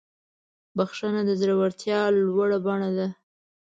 بخښنه 0.77 1.21
د 1.27 1.31
زړورتیا 1.41 1.99
لوړه 2.17 2.57
بڼه 2.65 2.89
ده. 2.97 3.07